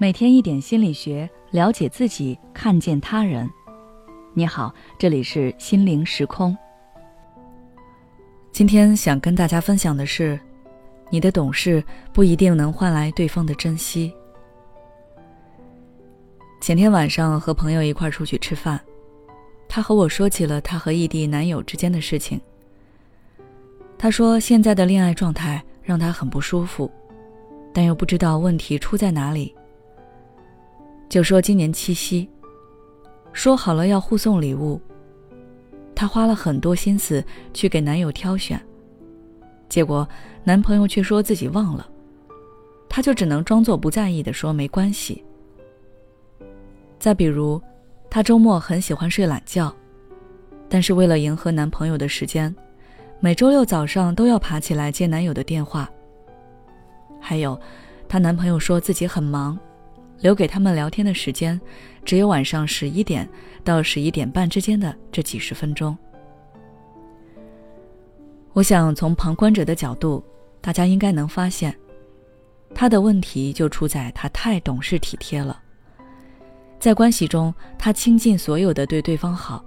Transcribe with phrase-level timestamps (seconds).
[0.00, 3.50] 每天一点心理学，了解自己，看见他人。
[4.32, 6.56] 你好，这里是心灵时空。
[8.52, 10.38] 今天想跟大家分享的是，
[11.10, 11.82] 你的懂事
[12.12, 14.14] 不一定能换来对方的珍惜。
[16.60, 18.80] 前天晚上和朋友一块出去吃饭，
[19.68, 22.40] 他和我说起了他和异地男友之间的事情。
[23.98, 26.88] 他说现在的恋爱状态让他很不舒服，
[27.74, 29.52] 但又不知道问题出在哪里。
[31.08, 32.28] 就说今年七夕，
[33.32, 34.78] 说好了要互送礼物，
[35.94, 38.60] 她花了很多心思去给男友挑选，
[39.70, 40.06] 结果
[40.44, 41.88] 男朋友却说自己忘了，
[42.90, 45.24] 她就只能装作不在意的说没关系。
[46.98, 47.60] 再比如，
[48.10, 49.74] 她周末很喜欢睡懒觉，
[50.68, 52.54] 但是为了迎合男朋友的时间，
[53.18, 55.88] 每周六早上都要爬起来接男友的电话。
[57.18, 57.58] 还有，
[58.06, 59.58] 她男朋友说自己很忙。
[60.20, 61.60] 留给他们聊天的时间，
[62.04, 63.28] 只有晚上十一点
[63.62, 65.96] 到十一点半之间的这几十分钟。
[68.52, 70.24] 我想从旁观者的角度，
[70.60, 71.72] 大家应该能发现，
[72.74, 75.62] 他的问题就出在他太懂事体贴了。
[76.80, 79.64] 在关系中，他倾尽所有的对对方好，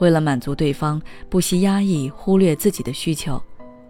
[0.00, 3.42] 为了满足对方，不惜压抑、忽略自己的需求，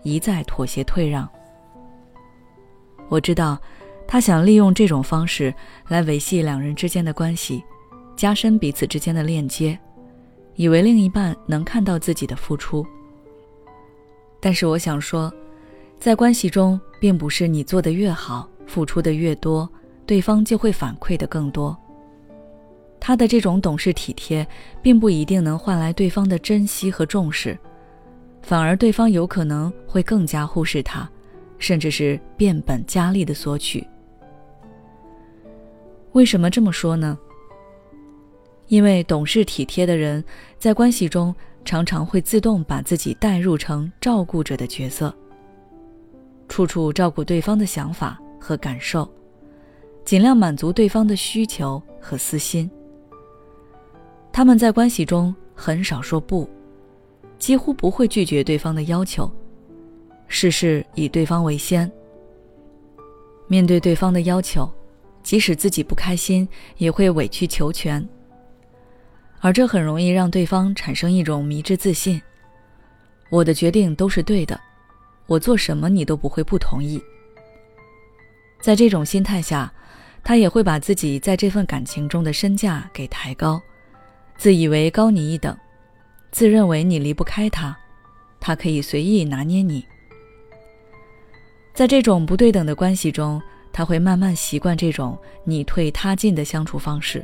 [0.03, 1.29] 一再妥协退让。
[3.09, 3.59] 我知道。
[4.09, 5.53] 他想利用这种方式
[5.89, 7.63] 来维系两人之间的关系，
[8.17, 9.79] 加深彼此之间的链接，
[10.55, 12.87] 以为另一半能看到自己的付出。
[14.41, 15.33] 但是我想说，
[15.99, 19.69] 在关系中，并不是你做的越好，付出的越多，
[20.07, 21.77] 对方就会反馈的更多。
[23.01, 24.47] 他的这种懂事体贴，
[24.81, 27.59] 并不一定能换来对方的珍惜和重视，
[28.41, 31.09] 反而对方有可能会更加忽视他，
[31.59, 33.87] 甚至是变本加厉的索取。
[36.17, 37.19] 为什么这么说呢？
[38.69, 40.25] 因为懂事体贴的人，
[40.59, 45.15] 在关系中常常会自动把自己代入成照顾者的角色，
[46.49, 49.07] 处处照顾对方的想法和感受，
[50.07, 52.71] 尽量满足对方的需求和私心。
[54.33, 56.49] 他们在关系中很少说不，
[57.39, 59.31] 几乎不会拒绝对方的要求，
[60.29, 61.93] 事事以对方为先。
[63.49, 64.67] 面对对方的要求。
[65.27, 68.09] 即使自己不开心，也会委曲求全，
[69.41, 72.23] 而这很容易让对方产生一种迷之自信：
[73.29, 74.61] 我的决定都是对的，
[75.27, 77.03] 我做什么你都不会不同意。
[78.61, 79.73] 在这种心态下，
[80.23, 83.61] 他也会把自己在这份感情中的身价给抬高，
[84.39, 85.59] 自以为高你一等，
[86.31, 87.77] 自认为你离不开他，
[88.39, 89.85] 他可以随意拿捏你。
[91.75, 93.43] 在这种不对等的关系中。
[93.77, 97.23] 他会慢慢习惯这种你退他进的相处方式。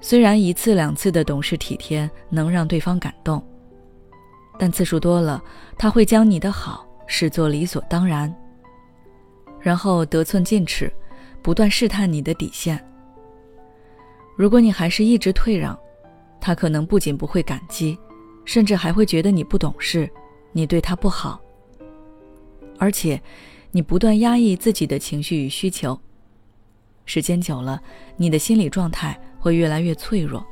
[0.00, 3.46] 虽然一次两次的懂事体贴能让对方感动，
[4.58, 5.44] 但次数多了，
[5.76, 8.34] 他会将你的好视作理所当然，
[9.60, 10.90] 然后得寸进尺，
[11.42, 12.82] 不断试探你的底线。
[14.38, 15.78] 如果你还是一直退让，
[16.40, 17.98] 他可能不仅不会感激，
[18.46, 20.10] 甚至还会觉得你不懂事，
[20.52, 21.38] 你对他不好，
[22.78, 23.20] 而且。
[23.76, 25.98] 你不断压抑自己的情绪与需求，
[27.06, 27.82] 时间久了，
[28.16, 30.46] 你的心理状态会越来越脆弱，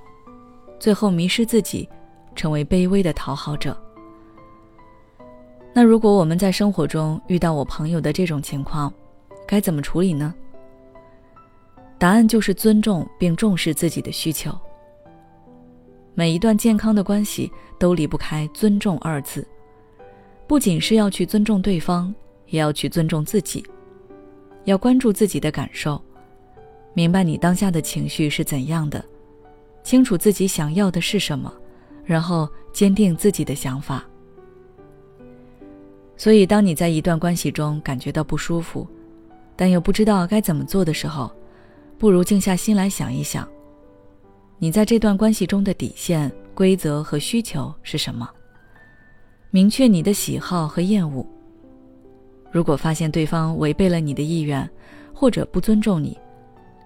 [0.80, 1.88] 最后迷失自己，
[2.34, 3.80] 成为卑微的讨好者。
[5.72, 8.92] 那如果我们在生活中遇到我朋友的这种情况，
[9.46, 10.34] 该怎么处理呢？
[11.98, 14.52] 答案就是尊重并重视自己的需求。
[16.12, 19.46] 每一段健康的关系都离不开“尊重”二字，
[20.48, 22.12] 不仅是要去尊重对方。
[22.52, 23.64] 也要去尊重自己，
[24.64, 26.00] 要关注自己的感受，
[26.92, 29.02] 明白你当下的情绪是怎样的，
[29.82, 31.50] 清楚自己想要的是什么，
[32.04, 34.04] 然后坚定自己的想法。
[36.14, 38.86] 所以，当你在一段关系中感觉到不舒服，
[39.56, 41.32] 但又不知道该怎么做的时候，
[41.96, 43.48] 不如静下心来想一想，
[44.58, 48.28] 你在这段关系中的底线、规则和需求是什么，
[49.50, 51.26] 明确你的喜好和厌恶。
[52.52, 54.68] 如果发现对方违背了你的意愿，
[55.12, 56.16] 或者不尊重你，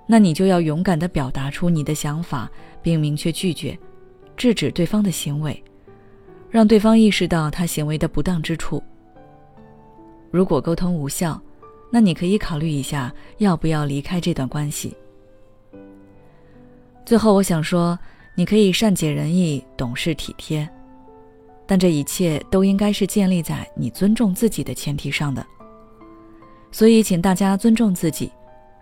[0.06, 2.48] 那你就要勇敢地表达出你的想法，
[2.80, 3.76] 并明确拒绝，
[4.36, 5.60] 制止对方的行为，
[6.48, 8.80] 让对方意识到他行为的不当之处。
[10.30, 11.40] 如果沟通无效，
[11.90, 14.94] 那你可以考虑一下要不要离开这段关系。
[17.04, 17.98] 最后，我想说，
[18.34, 20.68] 你可以善解人意、懂事体贴，
[21.66, 25.44] 但这一切都应该是建立在你尊重自己的前提上的。
[26.70, 28.30] 所以，请大家尊重自己，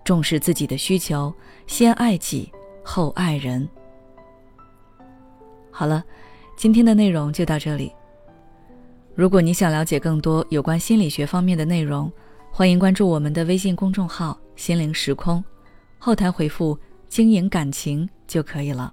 [0.04, 1.32] 重视自己的需求，
[1.66, 2.52] 先爱己
[2.82, 3.69] 后爱人。
[5.70, 6.04] 好了，
[6.56, 7.92] 今天的内容就到这里。
[9.14, 12.12] 如果你想了解更多有关心理学方面的内容，
[12.50, 15.42] 欢迎关注我们的微信公众号“心灵时空”，
[15.98, 16.78] 后台回复
[17.08, 18.92] “经营感情”就可以了。